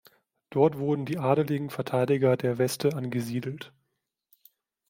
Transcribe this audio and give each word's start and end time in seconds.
Dort 0.49 0.79
wurden 0.79 1.05
die 1.05 1.19
adligen 1.19 1.69
Verteidiger 1.69 2.35
der 2.35 2.57
Veste 2.57 2.95
angesiedelt. 2.95 3.71